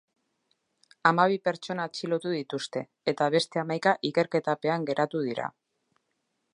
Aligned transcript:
Hamabi 1.09 1.37
pertsona 1.49 1.85
atxilotu 1.89 2.33
dituzte, 2.37 2.83
eta 3.13 3.29
beste 3.37 3.63
hamaika 3.65 3.95
ikerketapean 4.13 4.89
geratu 4.93 5.27
dira. 5.29 5.51